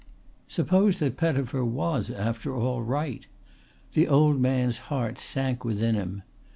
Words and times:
Suppose 0.47 0.97
that 0.97 1.15
Pettifer 1.15 1.63
was 1.63 2.09
after 2.09 2.55
all 2.55 2.81
right! 2.81 3.27
The 3.93 4.07
old 4.07 4.41
man's 4.41 4.77
heart 4.89 5.19
sank 5.19 5.63
within 5.63 5.93
him. 5.93 6.23